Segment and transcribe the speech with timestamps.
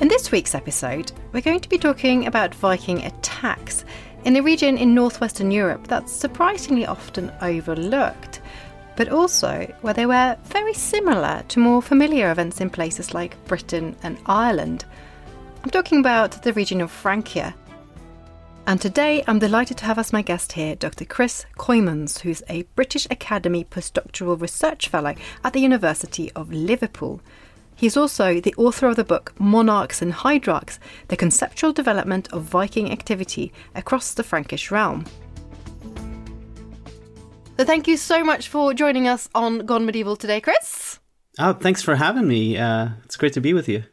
[0.00, 3.84] In this week's episode, we're going to be talking about Viking attacks
[4.24, 8.40] in a region in northwestern Europe that's surprisingly often overlooked,
[8.94, 13.96] but also where they were very similar to more familiar events in places like Britain
[14.04, 14.84] and Ireland.
[15.64, 17.52] I'm talking about the region of Francia.
[18.68, 21.06] And today I'm delighted to have as my guest here Dr.
[21.06, 27.20] Chris Cooijmans, who's a British Academy postdoctoral research fellow at the University of Liverpool.
[27.78, 32.90] He's also the author of the book Monarchs and Hydrarchs The Conceptual Development of Viking
[32.90, 35.04] Activity Across the Frankish Realm.
[37.56, 40.98] So, thank you so much for joining us on Gone Medieval today, Chris.
[41.38, 42.58] Oh, thanks for having me.
[42.58, 43.84] Uh, it's great to be with you.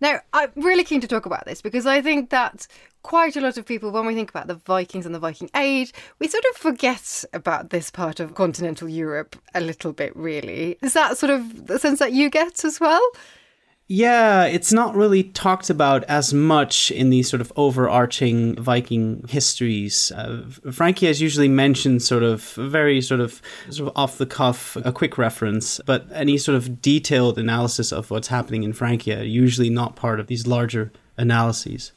[0.00, 2.66] Now, I'm really keen to talk about this because I think that
[3.02, 5.92] quite a lot of people, when we think about the Vikings and the Viking Age,
[6.18, 10.78] we sort of forget about this part of continental Europe a little bit, really.
[10.82, 13.02] Is that sort of the sense that you get as well?
[13.92, 20.12] Yeah, it's not really talked about as much in these sort of overarching Viking histories.
[20.12, 24.76] Uh, Francia is usually mentioned sort of very sort of sort of off the cuff,
[24.76, 29.70] a quick reference, but any sort of detailed analysis of what's happening in Francia usually
[29.70, 31.90] not part of these larger analyses.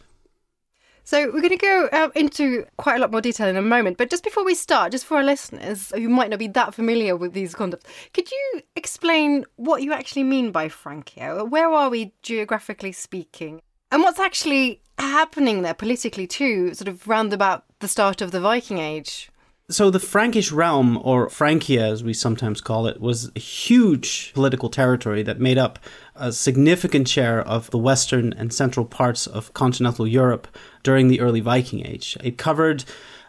[1.05, 3.97] So we're going to go uh, into quite a lot more detail in a moment.
[3.97, 7.15] But just before we start, just for our listeners who might not be that familiar
[7.15, 11.43] with these concepts, could you explain what you actually mean by Francia?
[11.43, 13.61] Where are we geographically speaking?
[13.91, 18.39] And what's actually happening there politically too, sort of round about the start of the
[18.39, 19.29] Viking Age?
[19.69, 24.67] So, the Frankish realm, or Francia as we sometimes call it, was a huge political
[24.69, 25.79] territory that made up
[26.15, 30.49] a significant share of the western and central parts of continental Europe
[30.83, 32.17] during the early Viking Age.
[32.21, 32.83] It covered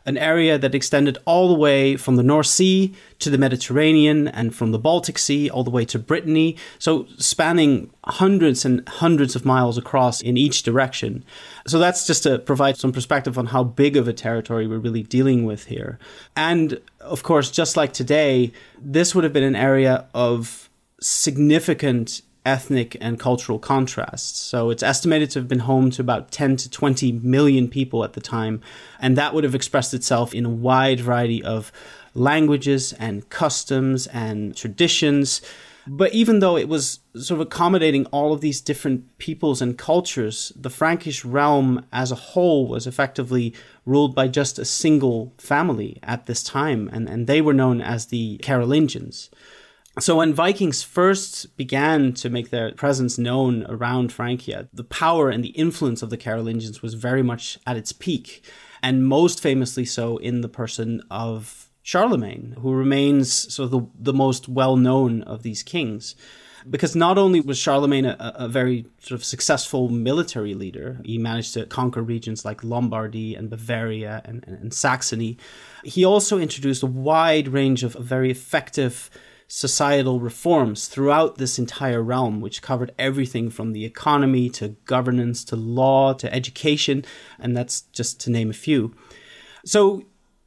[0.06, 4.54] an area that extended all the way from the North Sea to the Mediterranean and
[4.54, 9.44] from the Baltic Sea all the way to Brittany, so spanning hundreds and hundreds of
[9.44, 11.25] miles across in each direction.
[11.66, 15.03] So that's just to provide some perspective on how big of a territory we're really
[15.03, 15.98] dealing with here.
[16.36, 20.69] And of course, just like today, this would have been an area of
[21.00, 24.38] significant ethnic and cultural contrasts.
[24.38, 28.12] So it's estimated to have been home to about 10 to 20 million people at
[28.12, 28.60] the time.
[29.00, 31.72] And that would have expressed itself in a wide variety of
[32.15, 35.41] languages and customs and traditions.
[35.87, 40.53] But even though it was sort of accommodating all of these different peoples and cultures,
[40.56, 43.54] the Frankish realm as a whole was effectively
[43.84, 48.06] ruled by just a single family at this time, and, and they were known as
[48.06, 49.28] the Carolingians.
[50.00, 55.44] So when Vikings first began to make their presence known around Francia, the power and
[55.44, 58.44] the influence of the Carolingians was very much at its peak,
[58.83, 64.12] and most famously so in the person of Charlemagne, who remains sort of the, the
[64.12, 66.16] most well known of these kings.
[66.69, 71.54] Because not only was Charlemagne a, a very sort of successful military leader, he managed
[71.54, 75.37] to conquer regions like Lombardy and Bavaria and, and, and Saxony,
[75.84, 79.10] he also introduced a wide range of very effective
[79.49, 85.56] societal reforms throughout this entire realm, which covered everything from the economy to governance to
[85.56, 87.05] law to education,
[87.38, 88.94] and that's just to name a few.
[89.65, 90.04] So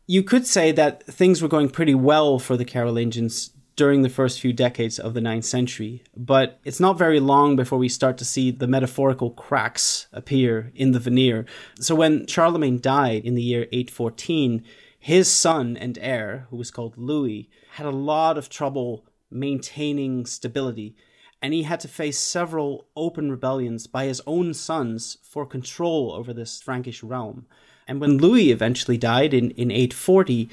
[0.08, 4.40] you could say that things were going pretty well for the Carolingians during the first
[4.40, 8.26] few decades of the ninth century, but it's not very long before we start to
[8.26, 11.46] see the metaphorical cracks appear in the veneer.
[11.80, 14.64] So when Charlemagne died in the year 814,
[15.08, 20.98] his son and heir, who was called Louis, had a lot of trouble maintaining stability,
[21.42, 26.34] and he had to face several open rebellions by his own sons for control over
[26.34, 27.46] this Frankish realm.
[27.88, 30.50] And when Louis eventually died in, in 840,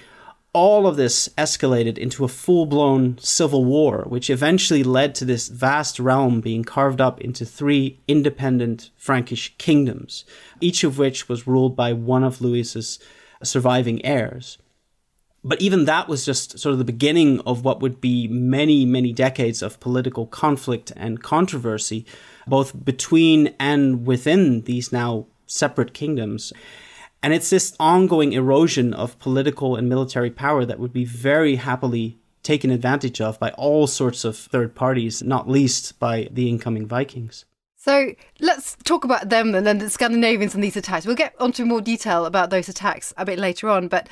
[0.53, 5.49] all of this escalated into a full blown civil war, which eventually led to this
[5.49, 10.25] vast realm being carved up into three independent Frankish kingdoms,
[10.61, 13.01] each of which was ruled by one of Louis's
[13.45, 14.59] surviving heirs.
[15.47, 19.13] But even that was just sort of the beginning of what would be many, many
[19.13, 22.07] decades of political conflict and controversy,
[22.47, 26.53] both between and within these now separate kingdoms.
[27.23, 32.19] And it's this ongoing erosion of political and military power that would be very happily
[32.43, 37.45] taken advantage of by all sorts of third parties, not least by the incoming Vikings.
[37.85, 41.05] So let's talk about them and then the Scandinavians and these attacks.
[41.05, 44.09] We'll get onto more detail about those attacks a bit later on, but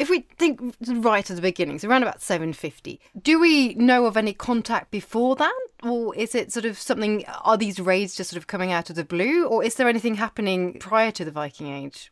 [0.00, 4.16] if we think right at the beginning, so around about 750, do we know of
[4.16, 5.54] any contact before that?
[5.84, 8.96] Or is it sort of something, are these raids just sort of coming out of
[8.96, 9.46] the blue?
[9.46, 12.10] Or is there anything happening prior to the Viking Age?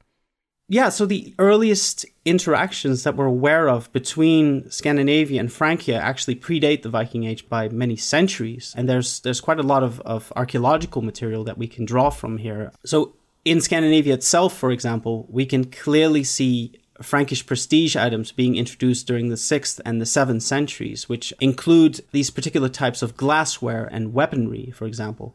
[0.72, 6.80] Yeah, so the earliest interactions that we're aware of between Scandinavia and Francia actually predate
[6.80, 8.72] the Viking Age by many centuries.
[8.74, 12.38] And there's there's quite a lot of, of archaeological material that we can draw from
[12.38, 12.72] here.
[12.86, 13.14] So
[13.44, 16.72] in Scandinavia itself, for example, we can clearly see
[17.02, 22.30] Frankish prestige items being introduced during the 6th and the 7th centuries, which include these
[22.30, 25.34] particular types of glassware and weaponry, for example.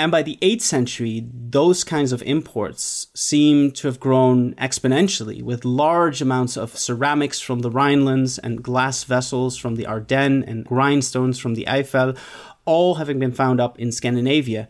[0.00, 5.66] And by the 8th century, those kinds of imports seem to have grown exponentially, with
[5.66, 11.38] large amounts of ceramics from the Rhinelands and glass vessels from the Ardennes and grindstones
[11.38, 12.16] from the Eifel,
[12.64, 14.68] all having been found up in Scandinavia.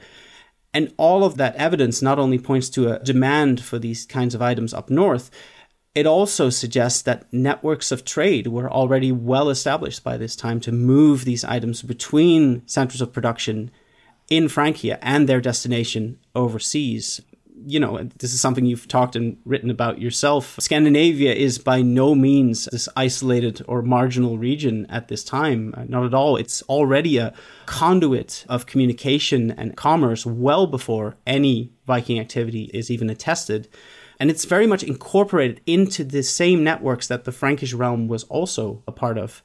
[0.75, 4.43] And all of that evidence not only points to a demand for these kinds of
[4.43, 5.31] items up north,
[5.94, 10.73] it also suggests that networks of trade were already well established by this time to
[10.73, 13.71] move these items between centers of production
[14.31, 17.21] in Francia and their destination overseas.
[17.62, 20.56] You know, this is something you've talked and written about yourself.
[20.61, 25.75] Scandinavia is by no means this isolated or marginal region at this time.
[25.77, 26.37] Uh, not at all.
[26.37, 27.35] It's already a
[27.67, 33.69] conduit of communication and commerce well before any Viking activity is even attested.
[34.19, 38.82] And it's very much incorporated into the same networks that the Frankish realm was also
[38.87, 39.43] a part of.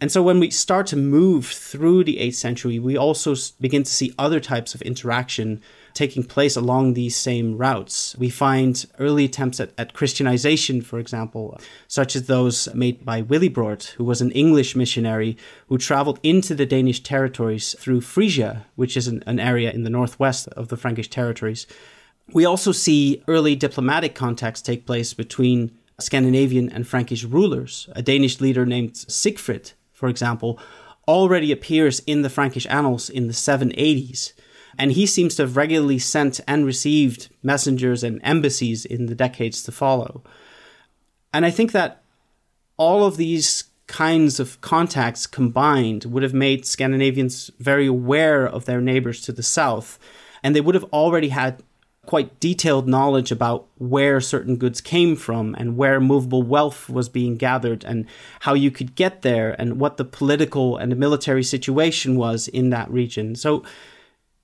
[0.00, 3.92] And so when we start to move through the 8th century, we also begin to
[3.92, 5.60] see other types of interaction
[5.92, 8.16] taking place along these same routes.
[8.16, 13.90] We find early attempts at, at Christianization, for example, such as those made by Willibrord,
[13.92, 15.36] who was an English missionary
[15.68, 19.90] who traveled into the Danish territories through Frisia, which is an, an area in the
[19.90, 21.66] northwest of the Frankish territories.
[22.32, 27.88] We also see early diplomatic contacts take place between Scandinavian and Frankish rulers.
[27.92, 30.58] A Danish leader named Siegfried, for example,
[31.06, 34.32] already appears in the Frankish annals in the 780s,
[34.78, 39.62] and he seems to have regularly sent and received messengers and embassies in the decades
[39.62, 40.24] to follow.
[41.34, 42.02] And I think that
[42.78, 48.80] all of these kinds of contacts combined would have made Scandinavians very aware of their
[48.80, 49.98] neighbors to the south,
[50.42, 51.62] and they would have already had
[52.06, 57.36] quite detailed knowledge about where certain goods came from and where movable wealth was being
[57.36, 58.06] gathered and
[58.40, 62.70] how you could get there and what the political and the military situation was in
[62.70, 63.36] that region.
[63.36, 63.62] So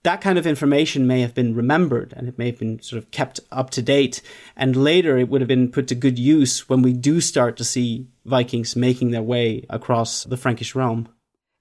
[0.02, 3.10] that kind of information may have been remembered and it may have been sort of
[3.10, 4.20] kept up to date.
[4.54, 7.64] And later it would have been put to good use when we do start to
[7.64, 11.08] see Vikings making their way across the Frankish realm.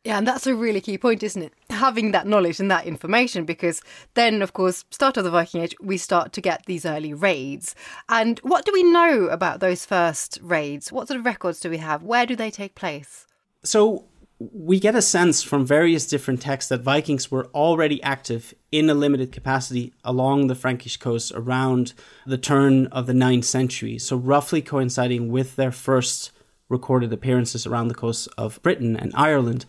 [0.05, 1.53] Yeah, and that's a really key point, isn't it?
[1.71, 3.81] Having that knowledge and that information, because
[4.13, 7.73] then, of course, start of the Viking Age, we start to get these early raids.
[8.07, 10.91] And what do we know about those first raids?
[10.91, 12.03] What sort of records do we have?
[12.03, 13.25] Where do they take place?
[13.63, 14.05] So,
[14.37, 18.93] we get a sense from various different texts that Vikings were already active in a
[18.93, 21.93] limited capacity along the Frankish coast around
[22.27, 23.97] the turn of the 9th century.
[23.97, 26.31] So, roughly coinciding with their first
[26.69, 29.65] recorded appearances around the coast of Britain and Ireland.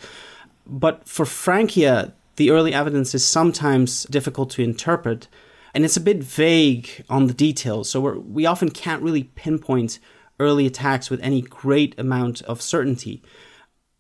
[0.67, 5.29] But for Francia, the early evidence is sometimes difficult to interpret,
[5.75, 7.91] and it's a bit vague on the details.
[7.91, 9.99] So we often can't really pinpoint
[10.39, 13.23] early attacks with any great amount of certainty.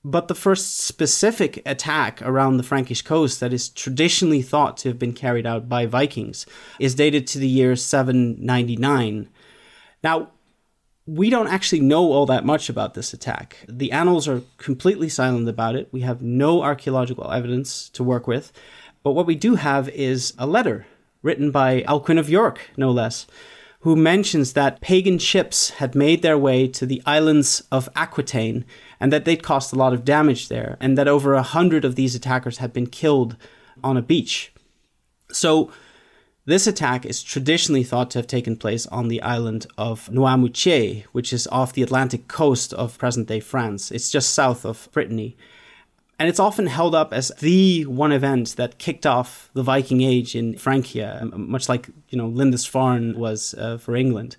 [0.05, 5.01] But the first specific attack around the Frankish coast that is traditionally thought to have
[5.01, 6.47] been carried out by Vikings
[6.79, 9.29] is dated to the year 799.
[10.05, 10.31] Now,
[11.07, 13.65] we don't actually know all that much about this attack.
[13.69, 15.89] The annals are completely silent about it.
[15.93, 18.53] We have no archaeological evidence to work with.
[19.05, 20.87] But what we do have is a letter
[21.23, 23.27] written by Alcuin of York, no less,
[23.81, 28.65] who mentions that pagan ships had made their way to the islands of Aquitaine
[28.99, 31.95] and that they'd caused a lot of damage there, and that over a hundred of
[31.95, 33.37] these attackers had been killed
[33.85, 34.53] on a beach.
[35.31, 35.71] So
[36.47, 41.33] this attack is traditionally thought to have taken place on the island of Noirmoutier, which
[41.33, 43.91] is off the Atlantic coast of present day France.
[43.91, 45.37] It's just south of Brittany.
[46.19, 50.35] And it's often held up as the one event that kicked off the Viking Age
[50.35, 54.37] in Francia, much like, you know, Lindisfarne was uh, for England.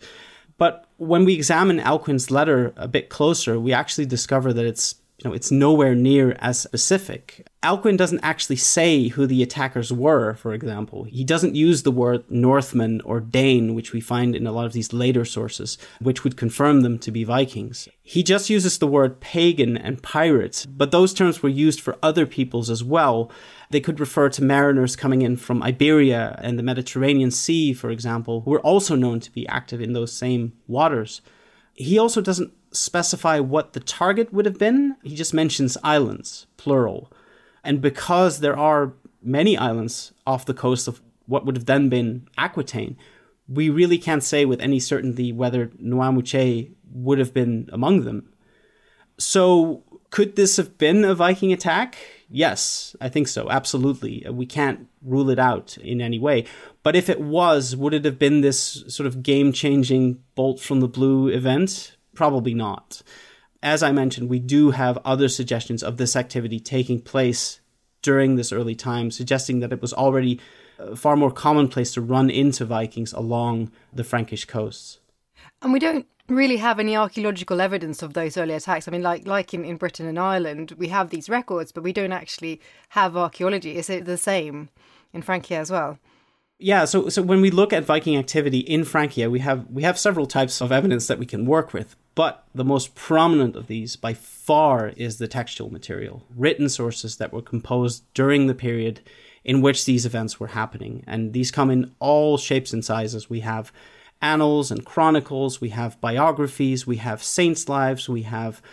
[0.58, 5.28] But when we examine Alcuin's letter a bit closer, we actually discover that it's you
[5.28, 7.48] know, it's nowhere near as specific.
[7.64, 11.06] Alcuin doesn't actually say who the attackers were, for example.
[11.06, 14.74] He doesn't use the word Northman or Dane, which we find in a lot of
[14.74, 17.90] these later sources, which would confirm them to be Vikings.
[18.04, 22.28] He just uses the word pagan and pirates, but those terms were used for other
[22.28, 23.32] peoples as well.
[23.72, 28.42] They could refer to mariners coming in from Iberia and the Mediterranean Sea, for example,
[28.42, 31.22] who were also known to be active in those same waters.
[31.74, 34.96] He also doesn't specify what the target would have been.
[35.03, 37.12] He just mentions islands, plural.
[37.63, 42.27] And because there are many islands off the coast of what would have then been
[42.38, 42.98] Aquitaine,
[43.48, 48.31] we really can't say with any certainty whether Noirmoutier would have been among them.
[49.17, 51.98] So, could this have been a Viking attack?
[52.29, 53.50] Yes, I think so.
[53.50, 54.25] Absolutely.
[54.29, 56.46] We can't rule it out in any way.
[56.84, 60.79] But if it was, would it have been this sort of game changing bolt from
[60.79, 61.97] the blue event?
[62.18, 63.04] Probably not.
[63.62, 67.60] As I mentioned, we do have other suggestions of this activity taking place
[68.02, 70.42] during this early time, suggesting that it was already
[70.80, 74.98] uh, far more commonplace to run into Vikings along the Frankish coasts.
[75.62, 78.88] And we don't really have any archaeological evidence of those early attacks.
[78.88, 81.94] I mean, like like in, in Britain and Ireland, we have these records, but we
[81.94, 82.60] don't actually
[82.90, 83.78] have archaeology.
[83.78, 84.70] Is it the same
[85.14, 86.00] in Francia as well?
[86.58, 90.00] Yeah, so so when we look at Viking activity in Francia, we have we have
[90.00, 91.96] several types of evidence that we can work with.
[92.18, 97.32] But the most prominent of these by far is the textual material, written sources that
[97.32, 99.02] were composed during the period
[99.44, 101.04] in which these events were happening.
[101.06, 103.30] And these come in all shapes and sizes.
[103.30, 103.72] We have
[104.20, 108.64] annals and chronicles, we have biographies, we have saints' lives, we have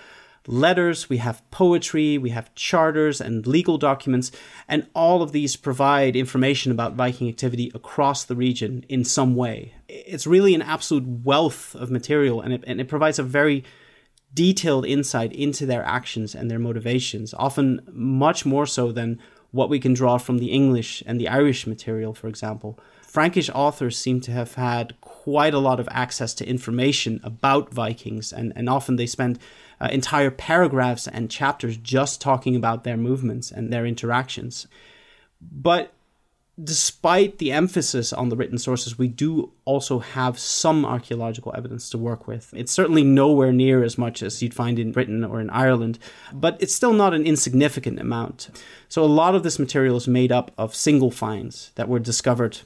[0.47, 4.31] letters, we have poetry, we have charters and legal documents,
[4.69, 9.75] and all of these provide information about Viking activity across the region in some way.
[9.89, 13.65] It's really an absolute wealth of material, and it, and it provides a very
[14.35, 19.19] detailed insight into their actions and their motivations, often much more so than
[19.53, 22.79] what we can draw from the English and the Irish material, for example.
[23.03, 28.33] Frankish authors seem to have had quite a lot of access to information about Vikings,
[28.33, 29.39] and, and often they spend
[29.81, 34.67] uh, entire paragraphs and chapters just talking about their movements and their interactions.
[35.41, 35.93] But
[36.63, 41.99] despite the emphasis on the written sources, we do also have some archaeological evidence to
[41.99, 42.53] work with.
[42.55, 45.99] It's certainly nowhere near as much as you'd find in Britain or in Ireland,
[46.33, 48.51] but it's still not an insignificant amount.
[48.89, 52.61] So a lot of this material is made up of single finds that were discovered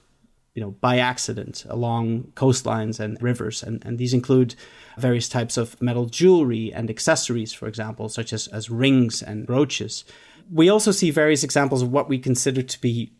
[0.58, 3.62] you know, by accident along coastlines and rivers.
[3.62, 4.56] And, and these include
[4.98, 10.04] various types of metal jewelry and accessories, for example, such as, as rings and brooches.
[10.52, 13.12] We also see various examples of what we consider to be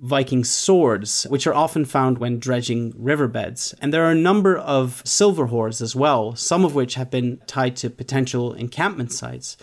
[0.00, 3.74] Viking swords, which are often found when dredging riverbeds.
[3.80, 7.40] And there are a number of silver hoards as well, some of which have been
[7.48, 9.56] tied to potential encampment sites.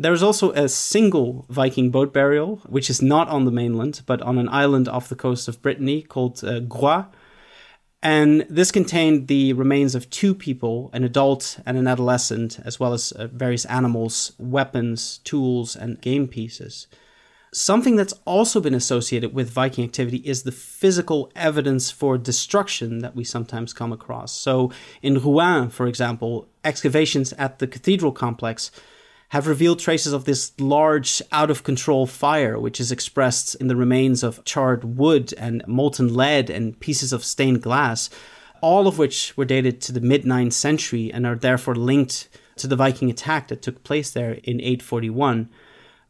[0.00, 4.38] There's also a single Viking boat burial, which is not on the mainland, but on
[4.38, 7.04] an island off the coast of Brittany called uh, Groix.
[8.02, 12.94] And this contained the remains of two people, an adult and an adolescent, as well
[12.94, 16.86] as uh, various animals, weapons, tools, and game pieces.
[17.52, 23.14] Something that's also been associated with Viking activity is the physical evidence for destruction that
[23.14, 24.32] we sometimes come across.
[24.32, 28.70] So, in Rouen, for example, excavations at the cathedral complex
[29.30, 33.76] have revealed traces of this large, out of control fire, which is expressed in the
[33.76, 38.10] remains of charred wood and molten lead and pieces of stained glass,
[38.60, 42.66] all of which were dated to the mid 9th century and are therefore linked to
[42.66, 45.48] the Viking attack that took place there in 841.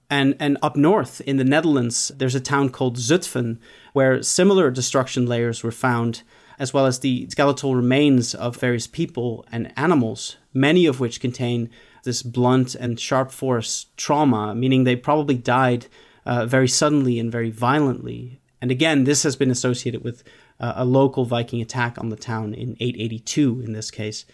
[0.09, 3.59] And, and up north in the Netherlands, there's a town called Zutphen
[3.93, 6.23] where similar destruction layers were found,
[6.61, 11.71] as well as the skeletal remains of various people and animals, many of which contain
[12.05, 15.87] this blunt and sharp force trauma, meaning they probably died
[16.27, 18.41] uh, very suddenly and very violently.
[18.61, 20.23] And again, this has been associated with
[20.61, 24.27] uh, a local Viking attack on the town in 882 in this case.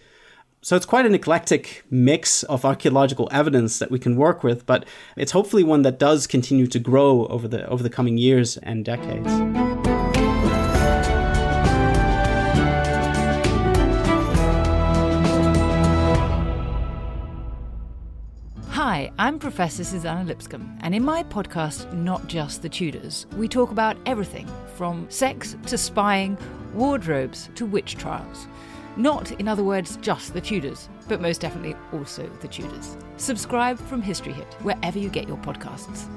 [0.63, 4.85] So it's quite an eclectic mix of archaeological evidence that we can work with, but
[5.17, 8.85] it's hopefully one that does continue to grow over the over the coming years and
[8.85, 9.76] decades.
[18.97, 23.71] Hi, I'm Professor Suzannah Lipscomb, and in my podcast, Not Just the Tudors, we talk
[23.71, 26.39] about everything from sex to spying,
[26.73, 28.47] wardrobes to witch trials.
[28.97, 32.97] Not, in other words, just the Tudors, but most definitely also the Tudors.
[33.19, 36.09] Subscribe from History Hit, wherever you get your podcasts.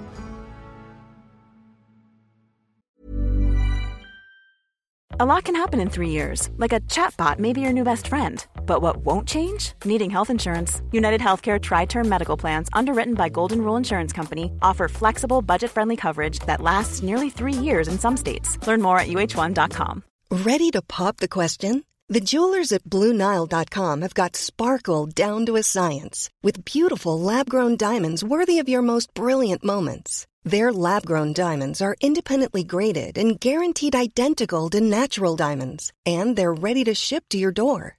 [5.20, 8.08] A lot can happen in three years, like a chatbot may be your new best
[8.08, 9.74] friend But what won't change?
[9.84, 10.84] Needing health insurance.
[10.92, 15.72] United Healthcare Tri Term Medical Plans, underwritten by Golden Rule Insurance Company, offer flexible, budget
[15.72, 18.60] friendly coverage that lasts nearly three years in some states.
[18.68, 20.04] Learn more at uh1.com.
[20.30, 21.84] Ready to pop the question?
[22.10, 27.76] The jewelers at Bluenile.com have got sparkle down to a science with beautiful lab grown
[27.76, 30.28] diamonds worthy of your most brilliant moments.
[30.44, 36.62] Their lab grown diamonds are independently graded and guaranteed identical to natural diamonds, and they're
[36.68, 37.99] ready to ship to your door.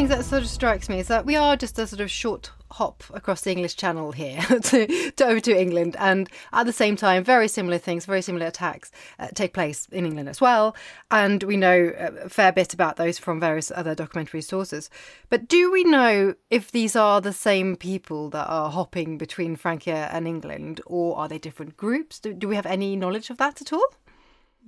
[0.00, 2.52] Things that sort of strikes me is that we are just a sort of short
[2.70, 6.96] hop across the English Channel here to, to over to England, and at the same
[6.96, 10.74] time, very similar things, very similar attacks uh, take place in England as well.
[11.10, 14.88] And we know a fair bit about those from various other documentary sources.
[15.28, 20.08] But do we know if these are the same people that are hopping between Francia
[20.10, 22.18] and England, or are they different groups?
[22.18, 23.84] Do, do we have any knowledge of that at all?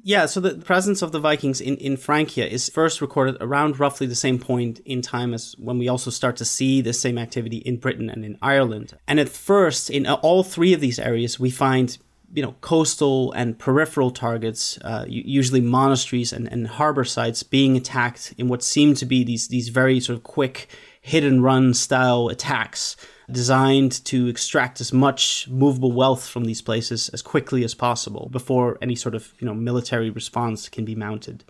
[0.05, 4.09] Yeah, so the presence of the Vikings in, in Francia is first recorded around roughly
[4.09, 7.59] the same point in time as when we also start to see the same activity
[7.59, 8.99] in Britain and in Ireland.
[9.07, 11.97] And at first, in all three of these areas, we find
[12.35, 18.35] you know coastal and peripheral targets, uh, usually monasteries and, and harbor sites, being attacked
[18.39, 20.69] in what seem to be these these very sort of quick
[21.01, 22.97] hit and run style attacks
[23.31, 28.79] designed to extract as much movable wealth from these places as quickly as possible before
[28.83, 31.45] any sort of you know military response can be mounted.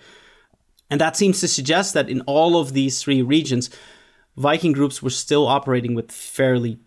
[0.91, 3.71] And that seems to suggest that in all of these three regions,
[4.37, 6.79] Viking groups were still operating with fairly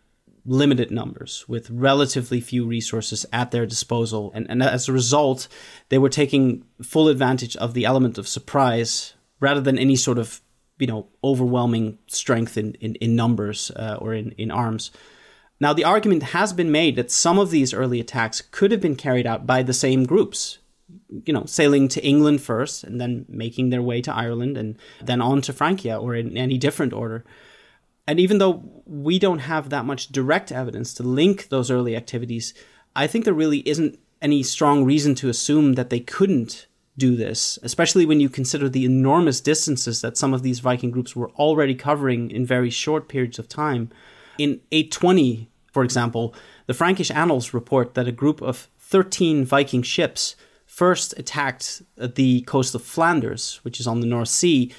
[0.45, 4.32] limited numbers, with relatively few resources at their disposal.
[4.34, 5.48] And, and as a result,
[5.89, 10.41] they were taking full advantage of the element of surprise rather than any sort of
[10.77, 14.91] you know overwhelming strength in in, in numbers uh, or in in arms.
[15.59, 18.95] Now the argument has been made that some of these early attacks could have been
[18.95, 20.59] carried out by the same groups,
[21.25, 25.21] you know, sailing to England first and then making their way to Ireland and then
[25.21, 27.23] on to Francia or in any different order.
[28.07, 32.53] And even though we don't have that much direct evidence to link those early activities,
[32.95, 37.60] I think there really isn't any strong reason to assume that they couldn't do this,
[37.62, 41.75] especially when you consider the enormous distances that some of these Viking groups were already
[41.75, 43.91] covering in very short periods of time.
[44.38, 46.34] In 820, for example,
[46.67, 52.75] the Frankish annals report that a group of 13 Viking ships first attacked the coast
[52.75, 54.73] of Flanders, which is on the North Sea,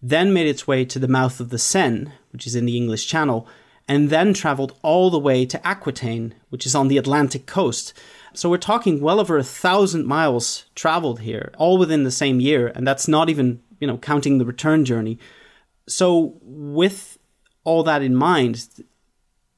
[0.00, 3.06] then made its way to the mouth of the Seine, which is in the English
[3.06, 3.46] Channel,
[3.86, 7.92] and then traveled all the way to Aquitaine, which is on the Atlantic coast.
[8.34, 12.68] So we're talking well over a thousand miles traveled here, all within the same year,
[12.74, 15.18] and that's not even you know counting the return journey.
[15.88, 17.18] So with
[17.64, 18.66] all that in mind,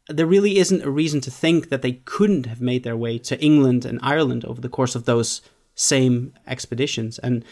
[0.08, 3.40] there really isn't a reason to think that they couldn't have made their way to
[3.40, 5.42] England and Ireland over the course of those
[5.74, 7.18] same expeditions.
[7.18, 7.44] And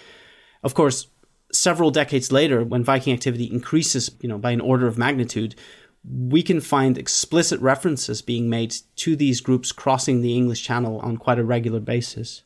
[0.62, 1.06] of course,
[1.52, 5.54] several decades later, when Viking activity increases, you know, by an order of magnitude,
[6.04, 11.16] we can find explicit references being made to these groups crossing the English Channel on
[11.16, 12.42] quite a regular basis.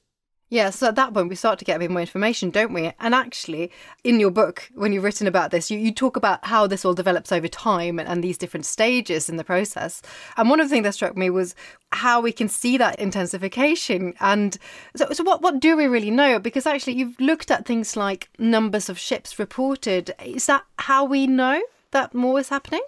[0.53, 2.93] Yeah, so at that point we start to get a bit more information, don't we?
[3.01, 3.71] And actually,
[4.05, 6.93] in your book, when you've written about this, you, you talk about how this all
[6.93, 10.03] develops over time and, and these different stages in the process.
[10.37, 11.55] And one of the things that struck me was
[11.93, 14.13] how we can see that intensification.
[14.21, 14.59] And
[14.95, 16.39] so, so what, what do we really know?
[16.39, 20.15] Because actually, you've looked at things like numbers of ships reported.
[20.23, 21.63] Is that how we know
[21.93, 22.83] that more is happening?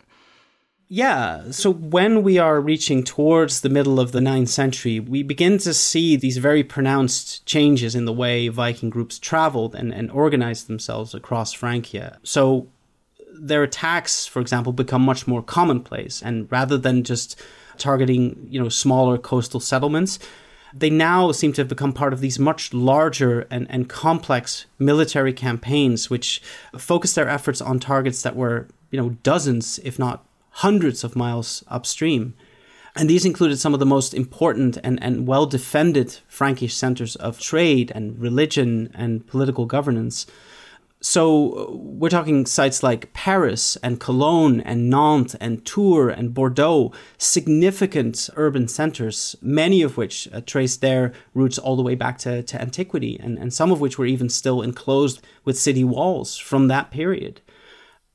[0.88, 5.56] Yeah, so when we are reaching towards the middle of the 9th century, we begin
[5.58, 10.66] to see these very pronounced changes in the way Viking groups traveled and, and organized
[10.66, 12.18] themselves across Francia.
[12.22, 12.68] So
[13.32, 16.22] their attacks, for example, become much more commonplace.
[16.22, 17.40] And rather than just
[17.78, 20.18] targeting, you know, smaller coastal settlements,
[20.72, 25.32] they now seem to have become part of these much larger and, and complex military
[25.32, 26.42] campaigns, which
[26.76, 30.23] focus their efforts on targets that were, you know, dozens, if not
[30.54, 32.34] hundreds of miles upstream.
[32.96, 37.40] And these included some of the most important and, and well defended Frankish centers of
[37.40, 40.26] trade and religion and political governance.
[41.00, 48.30] So we're talking sites like Paris and Cologne and Nantes and Tours and Bordeaux, significant
[48.36, 52.62] urban centers, many of which uh, trace their roots all the way back to, to
[52.62, 56.90] antiquity, and, and some of which were even still enclosed with city walls from that
[56.90, 57.42] period.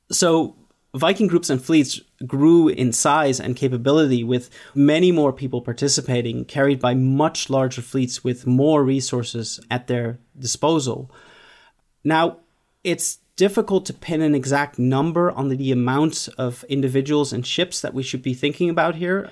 [0.10, 0.56] So
[0.96, 6.80] Viking groups and fleets grew in size and capability with many more people participating, carried
[6.80, 11.12] by much larger fleets with more resources at their disposal.
[12.04, 12.38] Now,
[12.84, 17.94] it's difficult to pin an exact number on the amount of individuals and ships that
[17.94, 19.30] we should be thinking about here.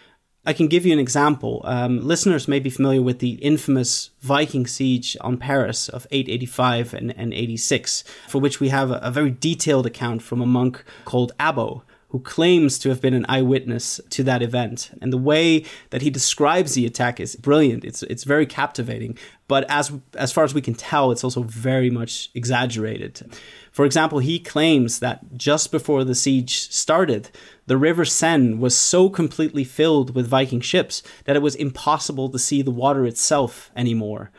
[0.47, 1.61] I can give you an example.
[1.65, 7.13] Um, listeners may be familiar with the infamous Viking siege on Paris of 885 and,
[7.17, 11.33] and 86, for which we have a, a very detailed account from a monk called
[11.37, 14.91] Abbo, who claims to have been an eyewitness to that event.
[15.01, 17.83] And the way that he describes the attack is brilliant.
[17.83, 19.17] It's it's very captivating.
[19.49, 23.29] But as as far as we can tell, it's also very much exaggerated.
[23.73, 27.29] For example, he claims that just before the siege started,
[27.67, 32.39] the river Seine was so completely filled with Viking ships that it was impossible to
[32.39, 34.31] see the water itself anymore.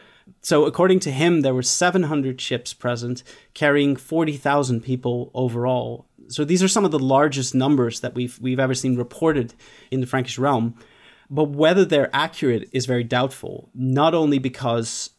[0.42, 3.22] So, according to him, there were 700 ships present,
[3.54, 6.06] carrying 40,000 people overall.
[6.28, 9.54] So these are some of the largest numbers that we've we've ever seen reported
[9.90, 10.74] in the Frankish realm.
[11.30, 13.70] But whether they're accurate is very doubtful.
[13.74, 15.10] Not only because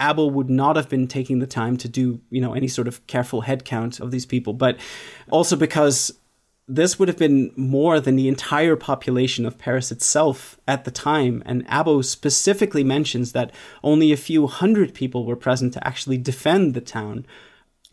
[0.00, 3.06] Abbo would not have been taking the time to do, you know, any sort of
[3.06, 4.78] careful head count of these people, but
[5.30, 6.17] also because
[6.68, 11.42] this would have been more than the entire population of Paris itself at the time.
[11.46, 13.52] And Abbo specifically mentions that
[13.82, 17.26] only a few hundred people were present to actually defend the town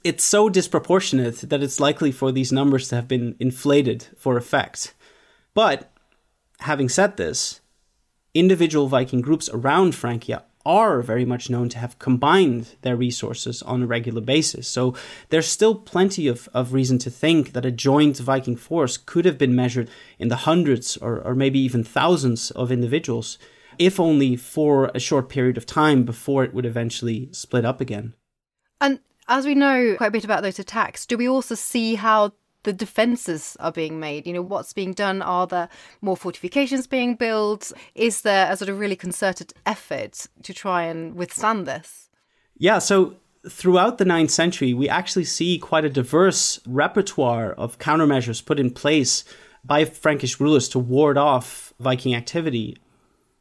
[0.05, 4.93] it's so disproportionate that it's likely for these numbers to have been inflated for effect.
[5.55, 5.91] But
[6.59, 7.59] having said this,
[8.35, 13.83] individual Viking groups around Francia are very much known to have combined their resources on
[13.83, 14.67] a regular basis.
[14.67, 14.95] So
[15.29, 19.37] there's still plenty of, of reason to think that a joint Viking force could have
[19.37, 23.37] been measured in the hundreds or, or maybe even thousands of individuals,
[23.77, 28.13] if only for a short period of time before it would eventually split up again.
[28.81, 32.33] And as we know quite a bit about those attacks, do we also see how
[32.65, 34.27] the defences are being made?
[34.27, 35.21] You know, what's being done?
[35.21, 35.69] Are there
[36.01, 37.71] more fortifications being built?
[37.95, 42.09] Is there a sort of really concerted effort to try and withstand this?
[42.57, 43.15] Yeah, so
[43.47, 48.71] throughout the 9th century, we actually see quite a diverse repertoire of countermeasures put in
[48.71, 49.23] place
[49.63, 52.77] by Frankish rulers to ward off Viking activity.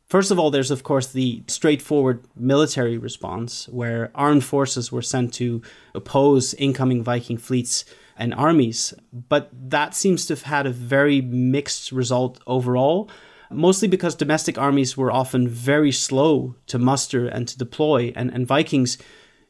[0.07, 5.33] First of all, there's of course the straightforward military response, where armed forces were sent
[5.35, 5.63] to
[5.95, 7.85] oppose incoming Viking fleets
[8.17, 8.95] and armies.
[9.13, 13.11] But that seems to have had a very mixed result overall,
[13.51, 18.47] mostly because domestic armies were often very slow to muster and to deploy, and, and
[18.47, 18.99] Vikings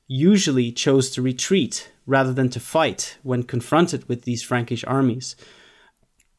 [0.07, 5.37] usually chose to retreat rather than to fight when confronted with these Frankish armies.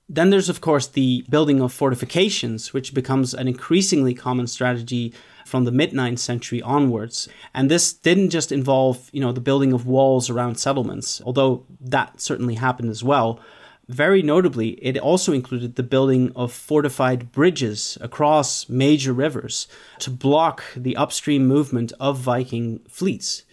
[0.07, 5.13] Then there's, of course, the building of fortifications, which becomes an increasingly common strategy
[5.45, 7.29] from the mid 9th century onwards.
[7.53, 12.19] And this didn't just involve, you know, the building of walls around settlements, although that
[12.19, 13.39] certainly happened as well.
[13.87, 19.67] Very notably, it also included the building of fortified bridges across major rivers
[19.99, 23.43] to block the upstream movement of Viking fleets.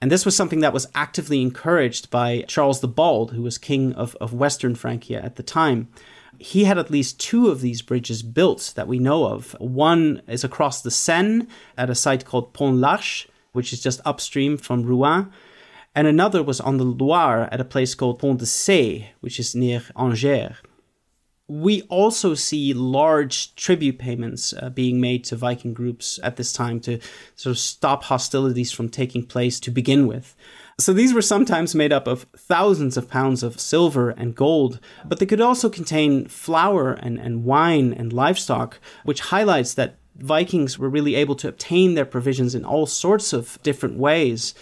[0.00, 3.92] And this was something that was actively encouraged by Charles the Bald, who was king
[3.94, 5.88] of, of Western Francia at the time.
[6.38, 9.56] He had at least two of these bridges built that we know of.
[9.58, 14.56] One is across the Seine at a site called Pont l'Arche, which is just upstream
[14.56, 15.30] from Rouen.
[15.94, 19.54] And another was on the Loire at a place called Pont de Cé, which is
[19.54, 20.54] near Angers
[21.50, 26.78] we also see large tribute payments uh, being made to Viking groups at this time
[26.78, 27.00] to
[27.34, 30.36] sort of stop hostilities from taking place to begin with.
[30.80, 35.18] So these were sometimes made up of thousands of pounds of silver and gold, but
[35.18, 40.88] they could also contain flour and, and wine and livestock, which highlights that Vikings were
[40.88, 44.54] really able to obtain their provisions in all sorts of different ways.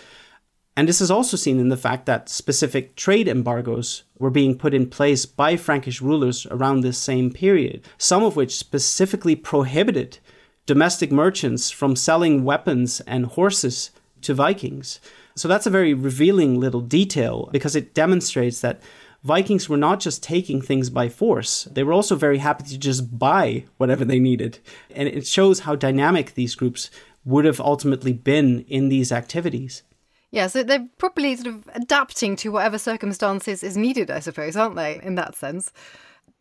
[0.76, 4.74] And this is also seen in the fact that specific trade embargoes were being put
[4.74, 10.18] in place by Frankish rulers around this same period, some of which specifically prohibited
[10.66, 13.90] domestic merchants from selling weapons and horses
[14.22, 15.00] to Vikings.
[15.38, 18.80] So that's a very revealing little detail because it demonstrates that
[19.24, 23.18] Vikings were not just taking things by force, they were also very happy to just
[23.18, 24.58] buy whatever they needed.
[24.94, 26.90] And it shows how dynamic these groups
[27.24, 29.82] would have ultimately been in these activities.
[30.30, 34.76] Yeah, so they're probably sort of adapting to whatever circumstances is needed, I suppose, aren't
[34.76, 35.72] they, in that sense?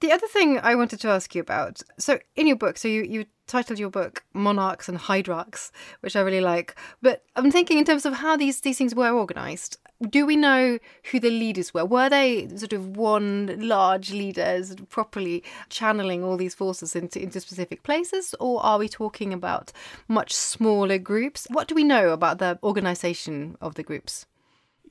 [0.01, 3.03] The other thing I wanted to ask you about so, in your book, so you,
[3.03, 6.75] you titled your book Monarchs and Hydrarchs, which I really like.
[7.01, 9.77] But I'm thinking in terms of how these, these things were organized.
[10.09, 10.77] Do we know
[11.11, 11.85] who the leaders were?
[11.85, 17.81] Were they sort of one large leader properly channeling all these forces into, into specific
[17.81, 18.35] places?
[18.39, 19.71] Or are we talking about
[20.07, 21.47] much smaller groups?
[21.49, 24.27] What do we know about the organization of the groups?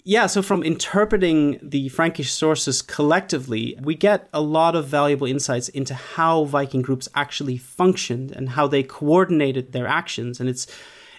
[0.09, 5.69] Yeah, so from interpreting the Frankish sources collectively, we get a lot of valuable insights
[5.69, 10.39] into how Viking groups actually functioned and how they coordinated their actions.
[10.39, 10.69] And it's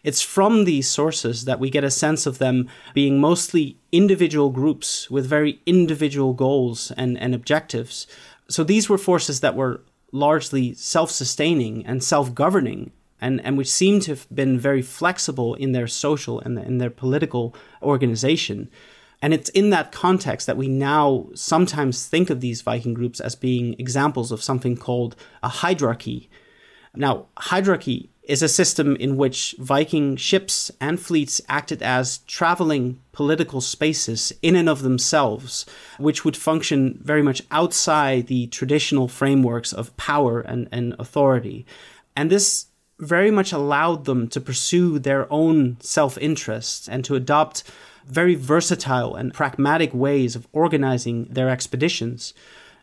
[0.06, 5.12] it's from these sources that we get a sense of them being mostly individual groups
[5.12, 8.08] with very individual goals and, and objectives.
[8.48, 9.82] So these were forces that were
[10.14, 15.56] largely self sustaining and self governing and, and which seem to have been very flexible
[15.56, 18.70] in their social and in their political organization.
[19.22, 23.36] And it's in that context that we now sometimes think of these Viking groups as
[23.36, 26.28] being examples of something called a hydrarchy.
[26.96, 33.62] Now, hydrarchy is a system in which Viking ships and fleets acted as traveling political
[33.62, 35.66] spaces in and of themselves,
[35.98, 41.66] which would function very much outside the traditional frameworks of power and, and authority.
[42.16, 42.66] And this
[43.00, 47.64] very much allowed them to pursue their own self interest and to adopt
[48.06, 52.34] very versatile and pragmatic ways of organizing their expeditions.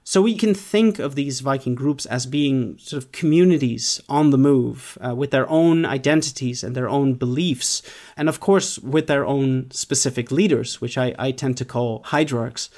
[0.07, 4.39] So we can think of these Viking groups as being sort of communities on the
[4.39, 7.81] move uh, with their own identities and their own beliefs,
[8.15, 12.69] and of course with their own specific leaders, which I, I tend to call hydrarchs.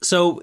[0.00, 0.42] So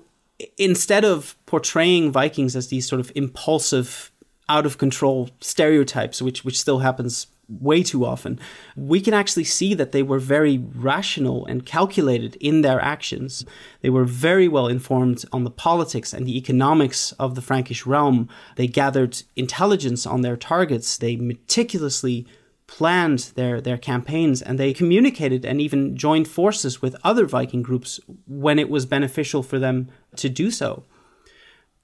[0.60, 4.12] instead of portraying Vikings as these sort of impulsive
[4.48, 8.40] out of control stereotypes, which which still happens way too often,
[8.76, 13.46] we can actually see that they were very rational and calculated in their actions.
[13.82, 18.30] They were very well informed on the politics and the economics of the Frankish realm.
[18.56, 20.98] They gathered intelligence on their targets.
[20.98, 22.26] They meticulously
[22.68, 28.00] planned their, their campaigns and they communicated and even joined forces with other Viking groups
[28.26, 30.84] when it was beneficial for them to do so.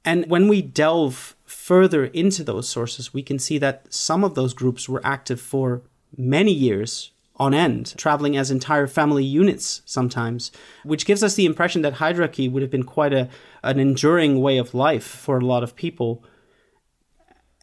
[0.04, 4.54] And when we delve further into those sources, we can see that some of those
[4.54, 5.82] groups were active for
[6.18, 10.52] many years on end, traveling as entire family units sometimes,
[10.84, 13.30] which gives us the impression that hydrarchy would have been quite a,
[13.64, 16.24] an enduring way of life for a lot of people.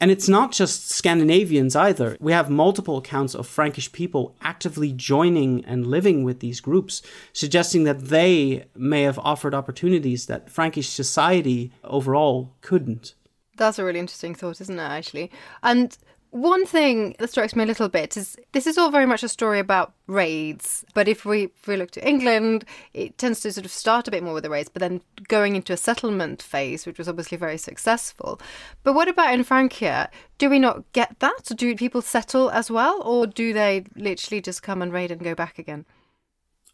[0.01, 2.16] And it's not just Scandinavians either.
[2.20, 7.85] We have multiple accounts of Frankish people actively joining and living with these groups, suggesting
[7.85, 13.14] that they may have offered opportunities that Frankish society overall couldn't.
[13.59, 15.31] That's a really interesting thought, isn't it, actually?
[15.62, 15.97] And
[16.31, 19.29] one thing that strikes me a little bit is this is all very much a
[19.29, 20.85] story about raids.
[20.92, 24.11] But if we if we look to England, it tends to sort of start a
[24.11, 27.38] bit more with the raids, but then going into a settlement phase, which was obviously
[27.38, 28.40] very successful.
[28.83, 30.11] But what about in Francia?
[30.37, 31.51] Do we not get that?
[31.57, 35.35] Do people settle as well, or do they literally just come and raid and go
[35.35, 35.87] back again?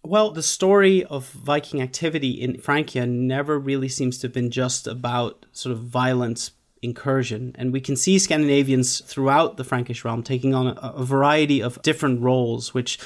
[0.03, 4.87] Well, the story of Viking activity in Francia never really seems to have been just
[4.87, 6.51] about sort of violence
[6.85, 7.55] incursion.
[7.57, 11.81] And we can see Scandinavians throughout the Frankish realm taking on a, a variety of
[11.83, 12.99] different roles, which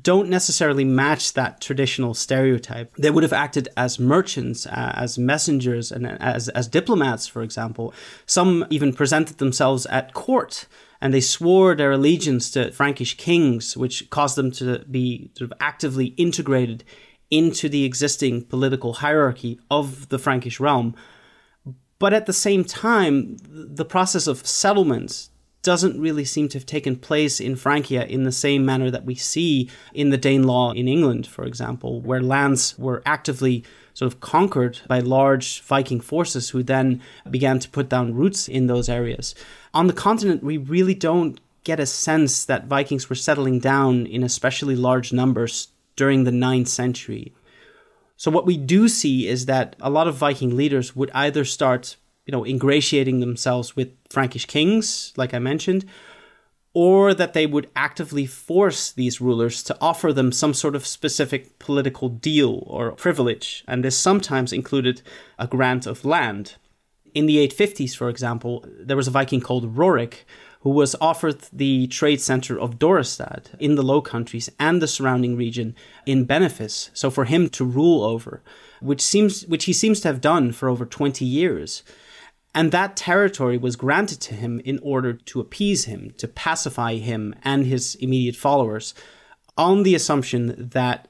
[0.00, 2.94] don't necessarily match that traditional stereotype.
[2.96, 7.94] They would have acted as merchants, uh, as messengers, and as, as diplomats, for example.
[8.26, 10.66] Some even presented themselves at court
[11.00, 15.56] and they swore their allegiance to Frankish kings, which caused them to be sort of
[15.60, 16.82] actively integrated
[17.30, 20.94] into the existing political hierarchy of the Frankish realm.
[22.04, 25.30] But at the same time, the process of settlement
[25.62, 29.14] doesn't really seem to have taken place in Francia in the same manner that we
[29.14, 33.64] see in the Danelaw in England, for example, where lands were actively
[33.94, 38.66] sort of conquered by large Viking forces who then began to put down roots in
[38.66, 39.34] those areas.
[39.72, 44.22] On the continent, we really don't get a sense that Vikings were settling down in
[44.22, 47.32] especially large numbers during the 9th century.
[48.16, 51.96] So what we do see is that a lot of Viking leaders would either start,
[52.26, 55.84] you know, ingratiating themselves with Frankish kings, like I mentioned,
[56.74, 61.58] or that they would actively force these rulers to offer them some sort of specific
[61.60, 65.00] political deal or privilege, and this sometimes included
[65.38, 66.56] a grant of land.
[67.14, 70.24] In the 850s, for example, there was a Viking called Rorik
[70.64, 75.36] who was offered the trade center of Dorestad in the Low Countries and the surrounding
[75.36, 78.42] region in benefice, so for him to rule over,
[78.80, 81.82] which seems which he seems to have done for over 20 years.
[82.54, 87.34] And that territory was granted to him in order to appease him, to pacify him
[87.42, 88.94] and his immediate followers,
[89.58, 91.08] on the assumption that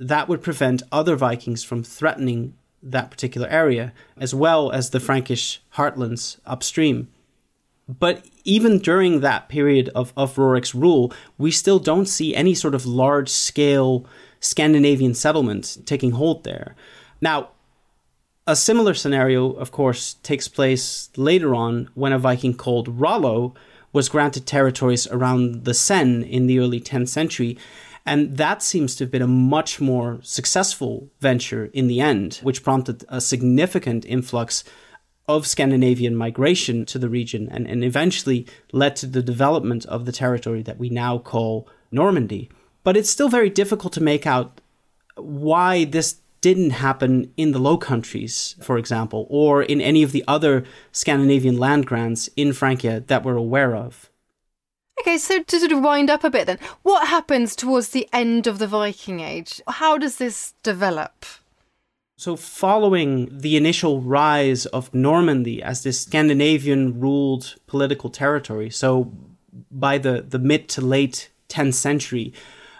[0.00, 5.62] that would prevent other Vikings from threatening that particular area, as well as the Frankish
[5.74, 7.08] heartlands upstream.
[7.88, 12.74] But even during that period of, of Rorik's rule, we still don't see any sort
[12.74, 14.06] of large scale
[14.40, 16.74] Scandinavian settlement taking hold there.
[17.20, 17.50] Now,
[18.46, 23.54] a similar scenario, of course, takes place later on when a Viking called Rollo
[23.92, 27.58] was granted territories around the Seine in the early 10th century.
[28.04, 32.62] And that seems to have been a much more successful venture in the end, which
[32.62, 34.62] prompted a significant influx
[35.28, 40.12] of Scandinavian migration to the region and, and eventually led to the development of the
[40.12, 42.48] territory that we now call Normandy.
[42.84, 44.60] But it's still very difficult to make out
[45.16, 50.22] why this didn't happen in the Low Countries, for example, or in any of the
[50.28, 54.10] other Scandinavian land grants in Francia that we're aware of.
[55.00, 58.46] Okay, so to sort of wind up a bit then, what happens towards the end
[58.46, 59.60] of the Viking Age?
[59.66, 61.24] How does this develop?
[62.18, 69.12] So, following the initial rise of Normandy as this Scandinavian ruled political territory, so
[69.70, 72.32] by the, the mid to late 10th century,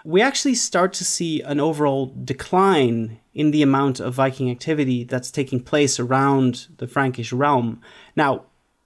[0.03, 5.29] we actually start to see an overall decline in the amount of Viking activity that's
[5.29, 7.79] taking place around the Frankish realm.
[8.15, 8.45] Now,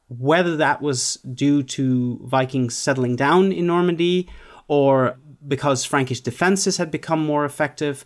[0.09, 4.27] whether that was due to Vikings settling down in Normandy
[4.67, 8.03] or because Frankish defenses had become more effective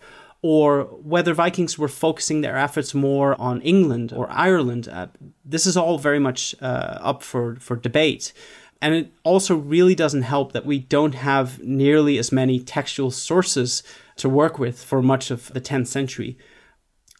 [0.47, 4.87] or whether Vikings were focusing their efforts more on England or Ireland.
[4.87, 5.07] Uh,
[5.43, 8.31] this is all very much uh, up for, for debate.
[8.79, 13.81] And it also really doesn't help that we don't have nearly as many textual sources
[14.17, 16.37] to work with for much of the 10th century.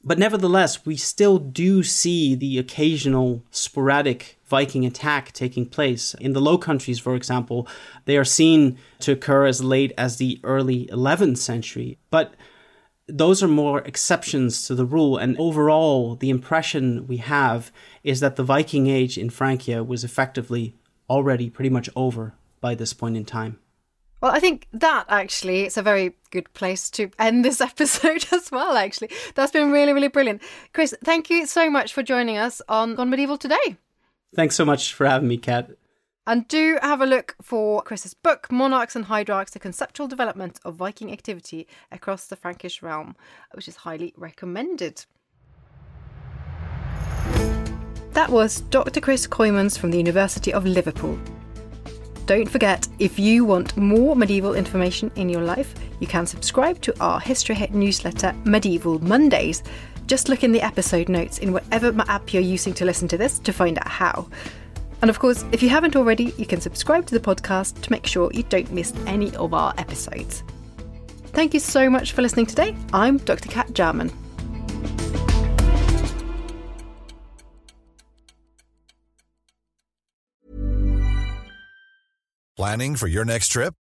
[0.04, 6.14] But nevertheless, we still do see the occasional sporadic Viking attack taking place.
[6.22, 7.68] In the Low Countries, for example,
[8.06, 11.98] they are seen to occur as late as the early 11th century.
[12.12, 12.36] But
[13.08, 15.18] those are more exceptions to the rule.
[15.18, 17.72] And overall, the impression we have
[18.04, 20.76] is that the Viking Age in Francia was effectively
[21.10, 23.60] already pretty much over by this point in time.
[24.22, 28.52] Well, I think that actually is a very good place to end this episode as
[28.52, 29.12] well, actually.
[29.36, 30.42] That's been really, really brilliant.
[30.74, 33.78] Chris, thank you so much for joining us on Gone Medieval today.
[34.36, 35.72] Thanks so much for having me, Cat.
[36.28, 40.74] And do have a look for Chris's book, Monarchs and Hydrarchs The Conceptual Development of
[40.74, 43.16] Viking Activity Across the Frankish Realm,
[43.54, 45.06] which is highly recommended.
[48.14, 49.02] That was Dr.
[49.02, 51.20] Chris Cooijmans from the University of Liverpool.
[52.26, 57.00] Don't forget, if you want more medieval information in your life, you can subscribe to
[57.00, 59.62] our History Hit newsletter, Medieval Mondays.
[60.08, 63.38] Just look in the episode notes in whatever app you're using to listen to this
[63.38, 64.28] to find out how.
[65.06, 68.08] And of course, if you haven't already, you can subscribe to the podcast to make
[68.08, 70.44] sure you don't miss any of our episodes.
[71.28, 72.76] Thank you so much for listening today.
[72.92, 73.48] I'm Dr.
[73.48, 74.12] Cat Jarman.
[82.58, 83.76] Planning for your next trip?